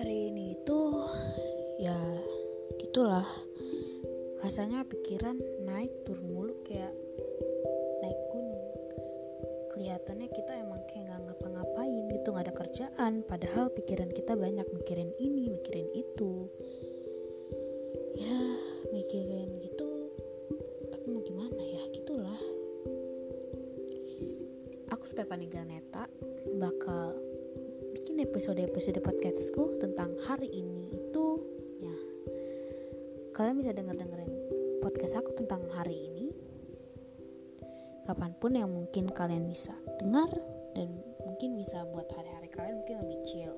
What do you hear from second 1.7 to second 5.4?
ya gitulah rasanya pikiran